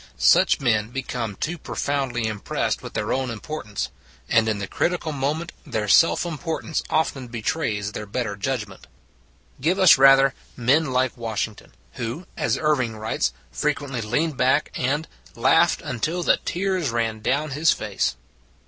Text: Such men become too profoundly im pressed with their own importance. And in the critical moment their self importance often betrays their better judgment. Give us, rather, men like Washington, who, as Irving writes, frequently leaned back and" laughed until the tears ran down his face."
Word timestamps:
Such 0.17 0.59
men 0.59 0.89
become 0.89 1.35
too 1.35 1.59
profoundly 1.59 2.25
im 2.25 2.39
pressed 2.39 2.81
with 2.81 2.93
their 2.95 3.13
own 3.13 3.29
importance. 3.29 3.89
And 4.27 4.49
in 4.49 4.57
the 4.57 4.65
critical 4.65 5.11
moment 5.11 5.51
their 5.63 5.87
self 5.87 6.25
importance 6.25 6.81
often 6.89 7.27
betrays 7.27 7.91
their 7.91 8.07
better 8.07 8.35
judgment. 8.35 8.87
Give 9.61 9.77
us, 9.77 9.99
rather, 9.99 10.33
men 10.57 10.91
like 10.91 11.15
Washington, 11.15 11.73
who, 12.01 12.25
as 12.35 12.57
Irving 12.57 12.97
writes, 12.97 13.31
frequently 13.51 14.01
leaned 14.01 14.37
back 14.37 14.71
and" 14.75 15.07
laughed 15.35 15.83
until 15.83 16.23
the 16.23 16.37
tears 16.45 16.89
ran 16.89 17.19
down 17.19 17.51
his 17.51 17.71
face." 17.71 18.15